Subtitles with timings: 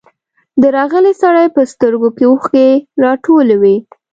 [0.61, 2.67] د راغلي سړي په سترګو کې اوښکې
[3.03, 3.75] راټولې وې.